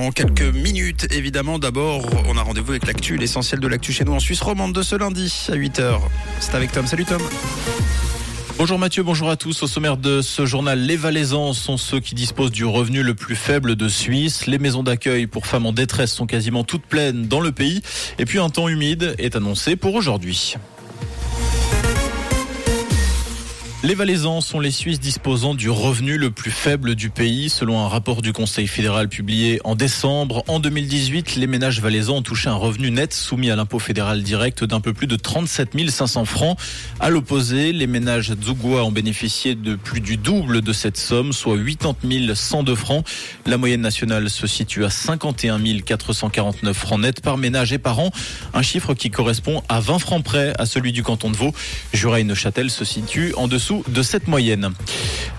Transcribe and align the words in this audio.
En 0.00 0.12
quelques 0.12 0.54
minutes, 0.54 1.08
évidemment, 1.12 1.58
d'abord, 1.58 2.06
on 2.28 2.36
a 2.36 2.42
rendez-vous 2.42 2.70
avec 2.70 2.86
l'actu, 2.86 3.16
l'essentiel 3.16 3.58
de 3.58 3.66
l'actu 3.66 3.92
chez 3.92 4.04
nous 4.04 4.12
en 4.12 4.20
Suisse 4.20 4.40
romande 4.40 4.72
de 4.72 4.80
ce 4.82 4.94
lundi 4.94 5.24
à 5.48 5.56
8h. 5.56 5.98
C'est 6.38 6.54
avec 6.54 6.70
Tom. 6.70 6.86
Salut 6.86 7.04
Tom. 7.04 7.20
Bonjour 8.58 8.78
Mathieu, 8.78 9.02
bonjour 9.02 9.28
à 9.28 9.36
tous. 9.36 9.60
Au 9.64 9.66
sommaire 9.66 9.96
de 9.96 10.22
ce 10.22 10.46
journal, 10.46 10.78
les 10.78 10.94
Valaisans 10.94 11.52
sont 11.52 11.76
ceux 11.76 11.98
qui 11.98 12.14
disposent 12.14 12.52
du 12.52 12.64
revenu 12.64 13.02
le 13.02 13.14
plus 13.14 13.34
faible 13.34 13.74
de 13.74 13.88
Suisse. 13.88 14.46
Les 14.46 14.58
maisons 14.58 14.84
d'accueil 14.84 15.26
pour 15.26 15.48
femmes 15.48 15.66
en 15.66 15.72
détresse 15.72 16.12
sont 16.12 16.26
quasiment 16.26 16.62
toutes 16.62 16.86
pleines 16.86 17.26
dans 17.26 17.40
le 17.40 17.50
pays. 17.50 17.82
Et 18.20 18.24
puis 18.24 18.38
un 18.38 18.50
temps 18.50 18.68
humide 18.68 19.16
est 19.18 19.34
annoncé 19.34 19.74
pour 19.74 19.96
aujourd'hui. 19.96 20.54
Les 23.84 23.94
Valaisans 23.94 24.40
sont 24.40 24.58
les 24.58 24.72
Suisses 24.72 24.98
disposant 24.98 25.54
du 25.54 25.70
revenu 25.70 26.18
le 26.18 26.32
plus 26.32 26.50
faible 26.50 26.96
du 26.96 27.10
pays, 27.10 27.48
selon 27.48 27.78
un 27.78 27.86
rapport 27.86 28.22
du 28.22 28.32
Conseil 28.32 28.66
fédéral 28.66 29.08
publié 29.08 29.60
en 29.62 29.76
décembre. 29.76 30.42
En 30.48 30.58
2018, 30.58 31.36
les 31.36 31.46
ménages 31.46 31.80
valaisans 31.80 32.16
ont 32.16 32.22
touché 32.22 32.48
un 32.48 32.56
revenu 32.56 32.90
net 32.90 33.14
soumis 33.14 33.52
à 33.52 33.56
l'impôt 33.56 33.78
fédéral 33.78 34.24
direct 34.24 34.64
d'un 34.64 34.80
peu 34.80 34.92
plus 34.92 35.06
de 35.06 35.14
37 35.14 35.90
500 35.90 36.24
francs. 36.24 36.58
À 36.98 37.08
l'opposé, 37.08 37.72
les 37.72 37.86
ménages 37.86 38.32
Zougoua 38.42 38.82
ont 38.82 38.90
bénéficié 38.90 39.54
de 39.54 39.76
plus 39.76 40.00
du 40.00 40.16
double 40.16 40.60
de 40.60 40.72
cette 40.72 40.96
somme, 40.96 41.32
soit 41.32 41.56
80 41.56 42.34
102 42.34 42.74
francs. 42.74 43.06
La 43.46 43.58
moyenne 43.58 43.82
nationale 43.82 44.28
se 44.28 44.48
situe 44.48 44.84
à 44.86 44.90
51 44.90 45.60
449 45.86 46.76
francs 46.76 47.00
net 47.00 47.20
par 47.20 47.36
ménage 47.36 47.72
et 47.72 47.78
par 47.78 48.00
an, 48.00 48.10
un 48.54 48.62
chiffre 48.62 48.94
qui 48.94 49.10
correspond 49.10 49.62
à 49.68 49.78
20 49.78 50.00
francs 50.00 50.24
près 50.24 50.52
à 50.58 50.66
celui 50.66 50.90
du 50.90 51.04
canton 51.04 51.30
de 51.30 51.36
Vaud. 51.36 51.54
Se 51.94 52.84
situent 52.84 53.34
en 53.36 53.46
dessous 53.46 53.67
de 53.88 54.02
cette 54.02 54.28
moyenne. 54.28 54.72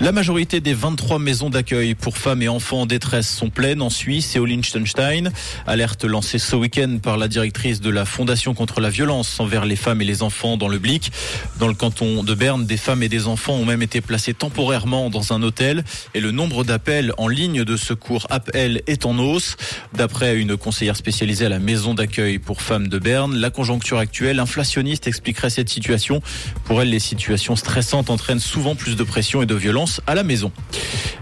La 0.00 0.12
majorité 0.12 0.60
des 0.60 0.74
23 0.74 1.18
maisons 1.18 1.50
d'accueil 1.50 1.96
pour 1.96 2.18
femmes 2.18 2.40
et 2.42 2.48
enfants 2.48 2.82
en 2.82 2.86
détresse 2.86 3.28
sont 3.28 3.50
pleines 3.50 3.82
en 3.82 3.90
Suisse 3.90 4.36
et 4.36 4.38
au 4.38 4.44
Liechtenstein. 4.44 5.32
Alerte 5.66 6.04
lancée 6.04 6.38
ce 6.38 6.54
week-end 6.54 6.98
par 7.02 7.16
la 7.16 7.26
directrice 7.26 7.80
de 7.80 7.90
la 7.90 8.04
Fondation 8.04 8.54
contre 8.54 8.80
la 8.80 8.90
violence 8.90 9.40
envers 9.40 9.66
les 9.66 9.74
femmes 9.74 10.00
et 10.00 10.04
les 10.04 10.22
enfants 10.22 10.56
dans 10.56 10.68
le 10.68 10.78
Blic. 10.78 11.10
Dans 11.58 11.66
le 11.66 11.74
canton 11.74 12.22
de 12.22 12.32
Berne, 12.34 12.64
des 12.64 12.76
femmes 12.76 13.02
et 13.02 13.08
des 13.08 13.26
enfants 13.26 13.54
ont 13.54 13.64
même 13.64 13.82
été 13.82 14.00
placés 14.00 14.34
temporairement 14.34 15.10
dans 15.10 15.32
un 15.32 15.42
hôtel 15.42 15.82
et 16.14 16.20
le 16.20 16.30
nombre 16.30 16.62
d'appels 16.62 17.12
en 17.18 17.26
ligne 17.26 17.64
de 17.64 17.76
secours 17.76 18.28
appel 18.30 18.82
est 18.86 19.04
en 19.04 19.18
hausse. 19.18 19.56
D'après 19.94 20.36
une 20.36 20.56
conseillère 20.56 20.96
spécialisée 20.96 21.46
à 21.46 21.48
la 21.48 21.58
maison 21.58 21.94
d'accueil 21.94 22.38
pour 22.38 22.62
femmes 22.62 22.86
de 22.86 23.00
Berne, 23.00 23.34
la 23.34 23.50
conjoncture 23.50 23.98
actuelle 23.98 24.38
inflationniste 24.38 25.08
expliquerait 25.08 25.50
cette 25.50 25.68
situation. 25.68 26.22
Pour 26.66 26.82
elle, 26.82 26.90
les 26.90 27.00
situations 27.00 27.56
stressantes 27.56 28.10
entraînent 28.10 28.38
souvent 28.38 28.76
plus 28.76 28.94
de 28.94 29.02
pression 29.02 29.42
et 29.42 29.46
de 29.46 29.56
violence 29.56 29.87
à 30.06 30.14
la 30.14 30.22
maison. 30.22 30.52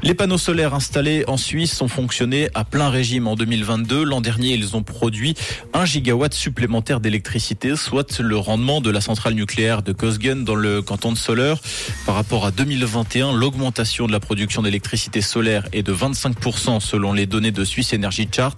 Les 0.02 0.14
panneaux 0.14 0.38
solaires 0.38 0.74
installés 0.74 1.24
en 1.26 1.36
Suisse 1.36 1.80
ont 1.80 1.88
fonctionné 1.88 2.48
à 2.54 2.64
plein 2.64 2.90
régime 2.90 3.26
en 3.26 3.34
2022. 3.34 4.04
L'an 4.04 4.20
dernier, 4.20 4.54
ils 4.54 4.76
ont 4.76 4.82
produit 4.82 5.34
1 5.72 5.84
gigawatt 5.84 6.32
supplémentaire 6.32 7.00
d'électricité, 7.00 7.76
soit 7.76 8.20
le 8.20 8.36
rendement 8.36 8.80
de 8.80 8.90
la 8.90 9.00
centrale 9.00 9.34
nucléaire 9.34 9.82
de 9.82 9.92
Kosgen 9.92 10.44
dans 10.44 10.54
le 10.54 10.82
canton 10.82 11.12
de 11.12 11.18
Soleure. 11.18 11.60
Par 12.04 12.14
rapport 12.14 12.46
à 12.46 12.50
2021, 12.50 13.32
l'augmentation 13.32 14.06
de 14.06 14.12
la 14.12 14.20
production 14.20 14.62
d'électricité 14.62 15.22
solaire 15.22 15.66
est 15.72 15.82
de 15.82 15.94
25% 15.94 16.80
selon 16.80 17.12
les 17.12 17.26
données 17.26 17.50
de 17.50 17.64
Suisse 17.64 17.92
Energy 17.94 18.28
Chart. 18.30 18.56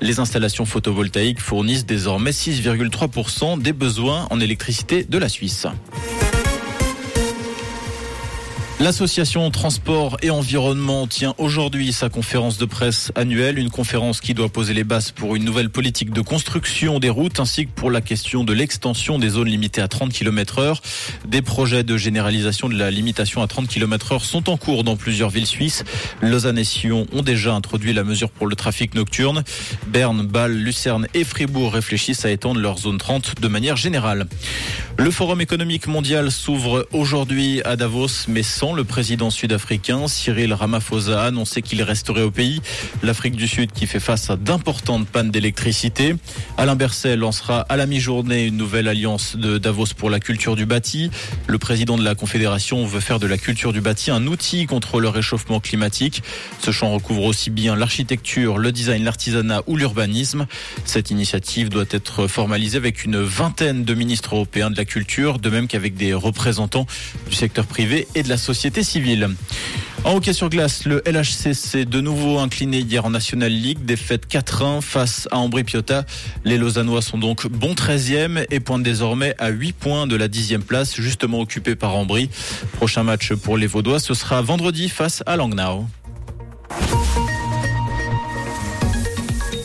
Les 0.00 0.20
installations 0.20 0.66
photovoltaïques 0.66 1.40
fournissent 1.40 1.86
désormais 1.86 2.32
6,3% 2.32 3.60
des 3.60 3.72
besoins 3.72 4.26
en 4.30 4.40
électricité 4.40 5.04
de 5.04 5.18
la 5.18 5.28
Suisse. 5.28 5.66
L'association 8.82 9.48
Transport 9.52 10.16
et 10.22 10.30
Environnement 10.30 11.06
tient 11.06 11.36
aujourd'hui 11.38 11.92
sa 11.92 12.08
conférence 12.08 12.58
de 12.58 12.64
presse 12.64 13.12
annuelle, 13.14 13.60
une 13.60 13.70
conférence 13.70 14.20
qui 14.20 14.34
doit 14.34 14.48
poser 14.48 14.74
les 14.74 14.82
bases 14.82 15.12
pour 15.12 15.36
une 15.36 15.44
nouvelle 15.44 15.70
politique 15.70 16.10
de 16.10 16.20
construction 16.20 16.98
des 16.98 17.08
routes 17.08 17.38
ainsi 17.38 17.66
que 17.66 17.70
pour 17.70 17.92
la 17.92 18.00
question 18.00 18.42
de 18.42 18.52
l'extension 18.52 19.20
des 19.20 19.28
zones 19.28 19.46
limitées 19.46 19.82
à 19.82 19.86
30 19.86 20.12
km 20.12 20.58
heure. 20.58 20.82
Des 21.24 21.42
projets 21.42 21.84
de 21.84 21.96
généralisation 21.96 22.68
de 22.68 22.74
la 22.74 22.90
limitation 22.90 23.40
à 23.40 23.46
30 23.46 23.68
km 23.68 24.14
heure 24.14 24.24
sont 24.24 24.50
en 24.50 24.56
cours 24.56 24.82
dans 24.82 24.96
plusieurs 24.96 25.30
villes 25.30 25.46
suisses. 25.46 25.84
Lausanne 26.20 26.58
et 26.58 26.64
Sion 26.64 27.06
ont 27.12 27.22
déjà 27.22 27.54
introduit 27.54 27.92
la 27.92 28.02
mesure 28.02 28.30
pour 28.30 28.48
le 28.48 28.56
trafic 28.56 28.96
nocturne. 28.96 29.44
Berne, 29.86 30.26
Bâle, 30.26 30.54
Lucerne 30.54 31.06
et 31.14 31.22
Fribourg 31.22 31.72
réfléchissent 31.72 32.24
à 32.24 32.32
étendre 32.32 32.58
leur 32.58 32.78
zone 32.78 32.98
30 32.98 33.40
de 33.40 33.46
manière 33.46 33.76
générale. 33.76 34.26
Le 34.98 35.12
Forum 35.12 35.40
économique 35.40 35.86
mondial 35.86 36.32
s'ouvre 36.32 36.88
aujourd'hui 36.92 37.62
à 37.62 37.76
Davos, 37.76 38.26
mais 38.26 38.42
sans 38.42 38.71
le 38.74 38.84
président 38.84 39.30
sud-africain 39.30 40.08
Cyril 40.08 40.54
Ramaphosa 40.54 41.22
a 41.22 41.26
annoncé 41.26 41.62
qu'il 41.62 41.82
resterait 41.82 42.22
au 42.22 42.30
pays. 42.30 42.62
L'Afrique 43.02 43.36
du 43.36 43.48
Sud 43.48 43.72
qui 43.72 43.86
fait 43.86 44.00
face 44.00 44.30
à 44.30 44.36
d'importantes 44.36 45.06
pannes 45.06 45.30
d'électricité. 45.30 46.14
Alain 46.56 46.76
Berset 46.76 47.16
lancera 47.16 47.60
à 47.60 47.76
la 47.76 47.86
mi-journée 47.86 48.46
une 48.46 48.56
nouvelle 48.56 48.88
alliance 48.88 49.36
de 49.36 49.58
Davos 49.58 49.94
pour 49.96 50.10
la 50.10 50.20
culture 50.20 50.56
du 50.56 50.64
bâti. 50.64 51.10
Le 51.46 51.58
président 51.58 51.98
de 51.98 52.04
la 52.04 52.14
Confédération 52.14 52.86
veut 52.86 53.00
faire 53.00 53.18
de 53.18 53.26
la 53.26 53.36
culture 53.36 53.72
du 53.72 53.80
bâti 53.80 54.10
un 54.10 54.26
outil 54.26 54.66
contre 54.66 55.00
le 55.00 55.08
réchauffement 55.08 55.60
climatique. 55.60 56.22
Ce 56.60 56.70
champ 56.70 56.90
recouvre 56.90 57.24
aussi 57.24 57.50
bien 57.50 57.76
l'architecture, 57.76 58.58
le 58.58 58.72
design, 58.72 59.04
l'artisanat 59.04 59.62
ou 59.66 59.76
l'urbanisme. 59.76 60.46
Cette 60.84 61.10
initiative 61.10 61.68
doit 61.68 61.84
être 61.90 62.26
formalisée 62.26 62.78
avec 62.78 63.04
une 63.04 63.20
vingtaine 63.20 63.84
de 63.84 63.94
ministres 63.94 64.34
européens 64.34 64.70
de 64.70 64.76
la 64.76 64.84
culture, 64.84 65.38
de 65.38 65.50
même 65.50 65.66
qu'avec 65.66 65.94
des 65.94 66.14
représentants 66.14 66.86
du 67.28 67.36
secteur 67.36 67.66
privé 67.66 68.06
et 68.14 68.22
de 68.22 68.28
la 68.28 68.36
société 68.36 68.61
civile. 68.70 69.30
En 70.04 70.16
hockey 70.16 70.32
sur 70.32 70.48
glace, 70.48 70.84
le 70.84 71.02
LHC 71.06 71.54
s'est 71.54 71.84
de 71.84 72.00
nouveau 72.00 72.38
incliné 72.38 72.78
hier 72.78 73.04
en 73.04 73.10
National 73.10 73.50
League, 73.50 73.84
défaite 73.84 74.26
4-1 74.28 74.80
face 74.80 75.28
à 75.30 75.38
Ambri 75.38 75.64
Piotta. 75.64 76.04
Les 76.44 76.58
Lausannois 76.58 77.02
sont 77.02 77.18
donc 77.18 77.46
bons 77.46 77.74
13e 77.74 78.44
et 78.50 78.60
pointent 78.60 78.82
désormais 78.82 79.34
à 79.38 79.50
8 79.50 79.72
points 79.72 80.06
de 80.06 80.16
la 80.16 80.28
10e 80.28 80.60
place, 80.60 80.96
justement 81.00 81.40
occupée 81.40 81.76
par 81.76 81.96
Ambry. 81.96 82.30
Prochain 82.72 83.02
match 83.04 83.32
pour 83.32 83.56
les 83.56 83.66
Vaudois, 83.66 84.00
ce 84.00 84.14
sera 84.14 84.42
vendredi 84.42 84.88
face 84.88 85.22
à 85.26 85.36
Langnau. 85.36 85.86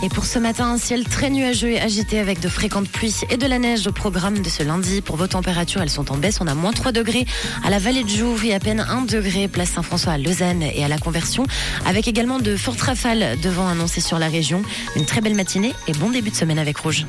Et 0.08 0.10
pour 0.10 0.26
ce 0.26 0.40
matin, 0.40 0.68
un 0.68 0.78
ciel 0.78 1.04
très 1.04 1.30
nuageux 1.30 1.72
et 1.72 1.82
agité 1.82 2.20
avec 2.20 2.40
de 2.40 2.48
fréquentes 2.48 2.88
pluies 2.88 3.26
et 3.30 3.36
de 3.36 3.46
la 3.46 3.60
neige 3.60 3.86
au 3.88 3.92
programme 3.92 4.40
de 4.40 4.48
ce 4.48 4.64
lundi. 4.64 5.02
Pour 5.02 5.18
vos 5.18 5.28
températures, 5.28 5.82
elles 5.82 5.90
sont 5.90 6.14
en 6.14 6.16
baisse. 6.16 6.40
On 6.40 6.48
a 6.48 6.54
moins 6.54 6.72
3 6.72 6.94
degrés 6.94 7.26
à 7.62 7.70
la 7.70 7.78
vallée 7.78 8.06
de 8.06 8.08
Joux 8.08 8.38
et 8.46 8.54
à 8.54 8.60
peine 8.62 8.80
1 8.80 9.02
degré 9.02 9.50
place 9.50 9.72
Saint-François 9.72 10.14
à 10.14 10.18
Lausanne 10.18 10.64
et 10.64 10.82
à 10.82 10.88
la 10.88 10.98
Conversion. 10.98 11.46
Avec 11.86 12.08
également 12.08 12.40
de 12.40 12.56
fortes 12.56 12.80
rafales 12.80 13.38
de 13.42 13.50
vent 13.50 13.68
sur 13.86 14.18
la 14.18 14.30
région. 14.30 14.62
Une 14.96 15.04
très 15.04 15.20
belle 15.20 15.36
matinée 15.36 15.74
et 15.90 15.92
bon 15.92 16.10
début 16.10 16.30
de 16.30 16.38
semaine 16.38 16.60
avec 16.60 16.78
Rouge. 16.78 17.06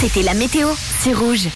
C'était 0.00 0.22
la 0.22 0.34
météo, 0.34 0.68
c'est 1.00 1.12
Rouge. 1.12 1.48